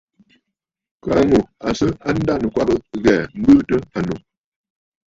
Kaa 1.03 1.21
ŋù 1.29 1.39
à 1.67 1.69
sɨ 1.77 1.87
a 2.07 2.09
ndanɨ̀kwabə̀ 2.17 2.77
ghɛ̀ɛ̀ 3.03 3.21
m̀bɨɨ 3.39 3.61
tɨ 3.69 3.75
ànnù. 3.97 4.15